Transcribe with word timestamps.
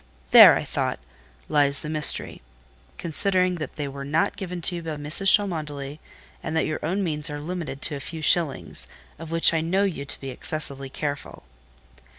"There," 0.31 0.55
I 0.55 0.63
thought, 0.63 0.97
"lies 1.47 1.81
the 1.81 1.87
mystery; 1.87 2.41
considering 2.97 3.57
that 3.57 3.73
they 3.73 3.87
were 3.87 4.03
not 4.03 4.35
given 4.35 4.63
you 4.67 4.81
by 4.81 4.95
Mrs. 4.95 5.27
Cholmondeley, 5.37 5.99
and 6.41 6.55
that 6.57 6.65
your 6.65 6.83
own 6.83 7.03
means 7.03 7.29
are 7.29 7.39
limited 7.39 7.83
to 7.83 7.95
a 7.95 7.99
few 7.99 8.23
shillings, 8.23 8.87
of 9.19 9.29
which 9.29 9.53
I 9.53 9.61
know 9.61 9.83
you 9.83 10.03
to 10.05 10.19
be 10.19 10.31
excessively 10.31 10.89
careful." 10.89 11.43